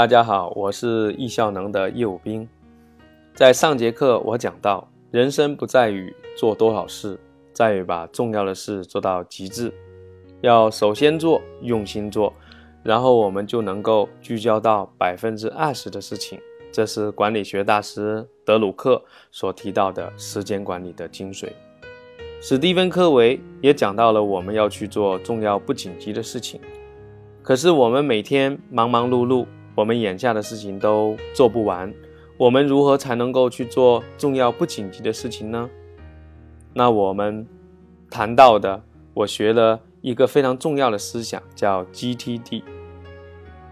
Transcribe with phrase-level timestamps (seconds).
[0.00, 2.48] 大家好，我是易效能的业务兵。
[3.34, 7.20] 在上节课我讲到，人生不在于做多少事，
[7.52, 9.70] 在于把重要的事做到极致。
[10.40, 12.32] 要首先做，用心做，
[12.82, 16.40] 然后我们就能够聚焦到百分之二十的事情。
[16.72, 21.50] 这是管理学大师德鲁克所提到的时间管理的精髓。
[22.40, 26.58] 史蒂芬·科维也讲到了，我们要去做重要不紧急的事情。
[27.42, 29.44] 可是我们每天忙忙碌碌，
[29.80, 31.90] 我们眼下的事情都做不完，
[32.36, 35.70] 我们如何才能够去做重要不紧急的事情呢？
[36.74, 37.46] 那我们
[38.10, 38.82] 谈到的，
[39.14, 42.62] 我学了一个非常重要的思想，叫 GTD。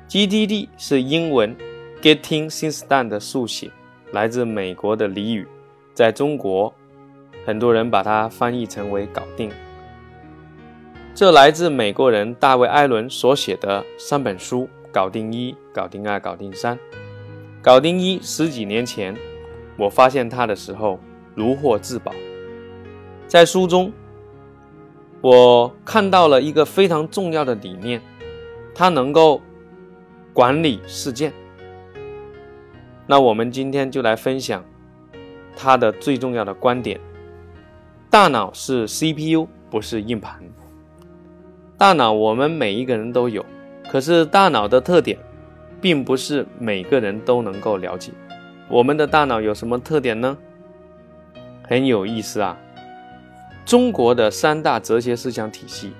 [0.08, 1.54] GTD 是英文
[2.00, 3.70] Getting Things Done 的速写，
[4.10, 5.46] 来自美国的俚语，
[5.92, 6.72] 在中国。
[7.44, 9.50] 很多人把它翻译成为“搞定”，
[11.14, 16.76] 这来自美国人大卫·艾伦所写的三本书：《搞定一》《搞定二》《搞定三》。
[17.62, 19.16] 《搞定一》十几年前
[19.76, 20.98] 我发现它的时候
[21.34, 22.12] 如获至宝，
[23.26, 23.92] 在书中
[25.20, 28.00] 我看到了一个非常重要的理念，
[28.74, 29.42] 它能够
[30.32, 31.32] 管理事件。
[33.06, 34.64] 那我们今天就来分享
[35.56, 37.00] 它的最重要的观点。
[38.10, 40.40] 大脑是 CPU，不是硬盘。
[41.76, 43.44] 大脑我们每一个人都有，
[43.90, 45.18] 可是大脑的特点，
[45.80, 48.12] 并不是每个人都能够了解。
[48.68, 50.36] 我们的大脑有什么特点呢？
[51.62, 52.58] 很有意思啊！
[53.64, 55.92] 中国的三大哲学思想体系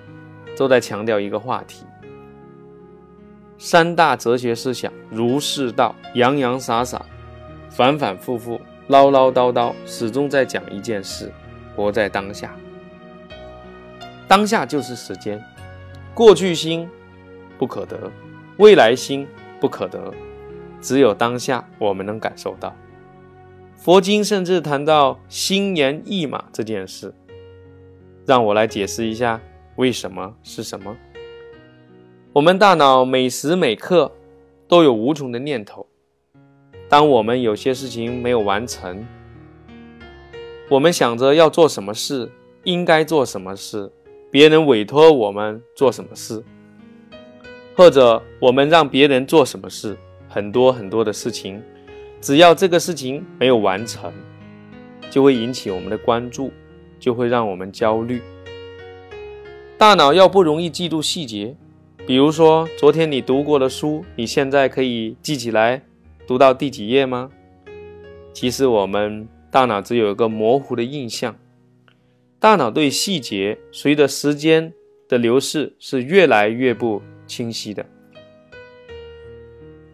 [0.56, 1.84] 都在强调一个话题：
[3.59, 7.05] 三大哲学思想，儒释道，洋洋洒洒，
[7.70, 11.33] 反反复复，唠唠叨叨，始终在讲一件事。
[11.77, 12.56] 活在当下，
[14.27, 15.41] 当下就是时间，
[16.12, 16.89] 过去心
[17.59, 18.11] 不可得，
[18.59, 19.27] 未来心
[19.61, 20.14] 不可得，
[20.81, 22.75] 只有当下我们能感受到。
[23.77, 27.15] 佛经甚至谈到心猿意马这件事，
[28.27, 29.41] 让我来解释一下
[29.77, 30.97] 为什么是什么。
[32.33, 34.12] 我们大脑每时每刻
[34.66, 35.87] 都有无穷的念头，
[36.88, 39.06] 当我们有些事情没有完成。
[40.71, 42.31] 我们想着要做什么事，
[42.65, 43.91] 应该做什么事，
[44.31, 46.44] 别人委托我们做什么事，
[47.78, 49.97] 或者我们让别人做什么事，
[50.28, 51.62] 很多很多的事情，
[52.21, 54.12] 只要这个事情没有完成，
[55.09, 56.50] 就会引起我们的关注，
[56.99, 58.21] 就会让我们焦虑。
[59.78, 61.55] 大脑要不容易记住细节，
[62.05, 65.81] 比如说昨天你读过的书，你现在可以记起来
[66.27, 67.31] 读到第几页吗？
[68.33, 69.28] 其实我们。
[69.50, 71.34] 大脑只有一个模糊的印象，
[72.39, 74.75] 大脑对细节随着时间
[75.09, 77.87] 的流逝是越来越不清晰的。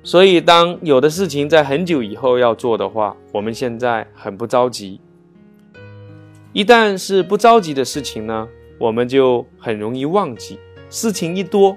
[0.03, 4.99] 所以，当有的事情在很久以后要做的话，我们现在很不着急。
[6.55, 10.59] 一旦是不着急的事情呢，我们就很容易忘记。
[10.89, 11.77] 事情一多，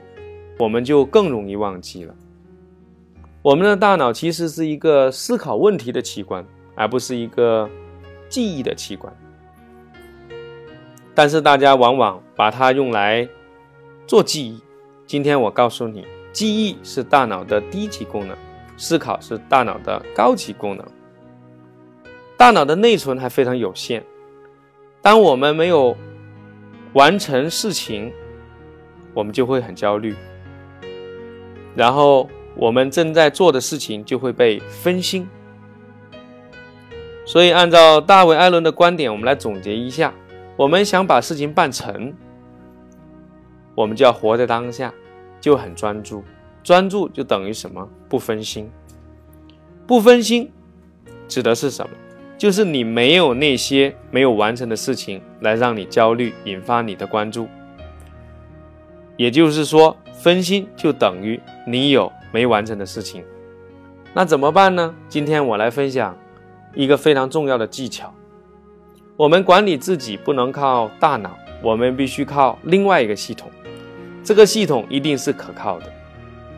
[0.57, 2.15] 我们就更容易忘记了。
[3.41, 6.45] 我们的大脑其实是一个思考问题的器官。
[6.79, 7.67] 而不是一个
[8.29, 9.11] 记忆的器官，
[11.15, 13.27] 但是大家往往把它用来
[14.05, 14.61] 做记忆。
[15.07, 18.35] 今天我告诉你，记忆是大脑的低级功能，
[18.75, 20.85] 思考是大脑的高级功能。
[22.35, 24.03] 大脑的内存还非常有限，
[25.01, 25.95] 当我们没有
[26.91, 28.11] 完成事情，
[29.13, 30.13] 我们就会很焦虑，
[31.73, 35.25] 然后我们正在做的事情就会被分心。
[37.25, 40.13] 所以，按照大卫·艾伦的观点，我们来总结一下：
[40.57, 42.13] 我们想把事情办成，
[43.77, 44.91] 我们就要活在当下，
[45.39, 46.23] 就很专注。
[46.63, 47.87] 专注就等于什么？
[48.09, 48.67] 不分心。
[49.85, 50.51] 不分心
[51.27, 51.95] 指的是什么？
[52.39, 57.47] 就是你没有那些没有完成的事情来让你焦虑，引发你的关注。
[59.15, 63.23] 也就是说，分心就等于你有没完成的事情。
[64.15, 64.95] 那怎么办呢？
[65.07, 66.17] 今天我来分享。
[66.75, 68.13] 一个非常重要的技巧，
[69.15, 73.49] 我们管理自己不能靠大脑，我们必须靠另外一个系统。
[74.27, 75.85] 这个系统一定是可靠的，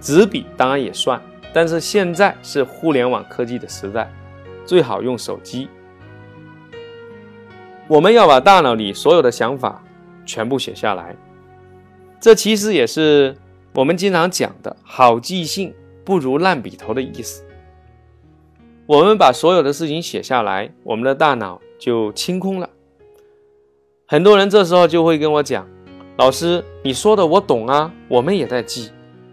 [0.01, 1.21] 纸笔当然也算，
[1.53, 4.11] 但是现在是互联网科技的时代，
[4.65, 5.69] 最好用手机。
[7.87, 9.83] 我们要把大脑里所有的想法
[10.25, 11.15] 全部写下来，
[12.19, 13.37] 这其实也是
[13.75, 15.71] 我们经常讲的“好记性
[16.03, 17.45] 不如烂笔头”的意思。
[18.87, 22.67] 我们把所有的事情写下来，我们的大脑就清空了。
[24.07, 25.69] 很多人这时候就会跟我讲
[26.19, 28.91] ：“老师，你说的我懂啊，我们也在记。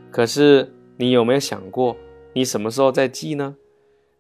[0.09, 1.97] 可是你有没有想过，
[2.33, 3.57] 你什么时候在记呢？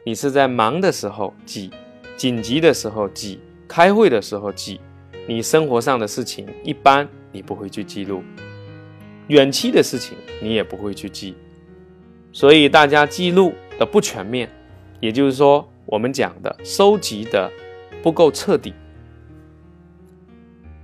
[0.02, 1.70] 你是在忙的时候记，
[2.16, 4.80] 紧急的时候记，开会的时候记。
[5.28, 8.20] 你生活上的事情一般你不会去记录，
[9.28, 11.36] 远期的事情你也不会去记，
[12.32, 14.50] 所以大家记录的不全面，
[14.98, 17.48] 也就是说我们讲的收集的
[18.02, 18.74] 不够彻底。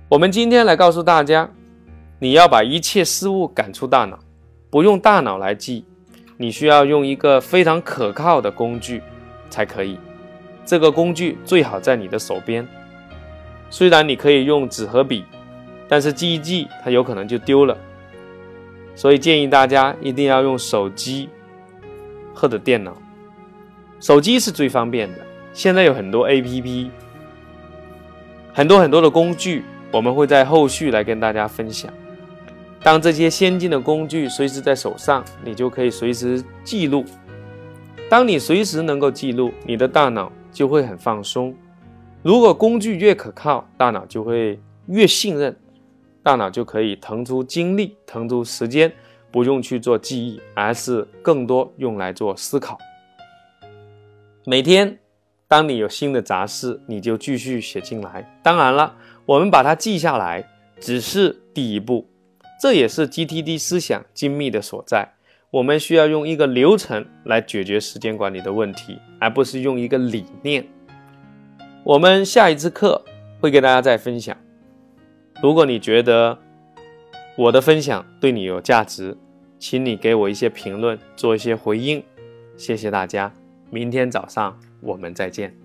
[0.07, 1.49] 我们今天来告诉大家，
[2.23, 4.17] 你要把一切事物赶出大脑，
[4.69, 5.83] 不用大脑来记，
[6.37, 9.01] 你需要用一个非常可靠的工具
[9.49, 9.99] 才可以。
[10.63, 12.65] 这个工具最好在你的手边。
[13.69, 15.25] 虽然你可以用纸和笔，
[15.89, 17.77] 但是记一记它有可能就丢了，
[18.95, 21.27] 所以建议大家一定要用手机
[22.33, 22.95] 或者电脑。
[23.99, 25.17] 手机是最方便的，
[25.51, 26.87] 现在有很多 APP，
[28.53, 31.93] 很多很多的工具，我们会在后续来跟大家分享。
[32.83, 37.05] 当这些先进的工具随时在手上，你就可以随时记录。
[38.09, 41.55] 当你随时能够记录，你的大脑就会很放松。
[42.21, 45.55] 如果工具越可靠，大脑就会越信任，
[46.21, 48.91] 大脑就可以腾出精力、腾出时间，
[49.31, 52.77] 不用去做记忆，而是更多用来做思考。
[54.45, 54.99] 每天，
[55.47, 58.39] 当你有新的杂事，你就继续写进来。
[58.43, 58.93] 当然了，
[59.25, 60.45] 我们把它记下来
[60.81, 62.05] 只是第一步，
[62.63, 65.15] 这也是 GTD 思想精密的所在。
[65.51, 70.65] 我们需要用一个流程来解决时间管理的问题，而不是用一个理念。
[71.83, 73.03] 我们下一次课
[73.41, 74.37] 会给大家再分享。
[75.41, 76.39] 如果你觉得
[77.35, 79.17] 我的分享对你有价值，
[79.59, 82.01] 请你给我一些评论，做一些回应。
[82.55, 83.33] 谢谢大家，
[83.69, 85.62] 明天早上我们再见。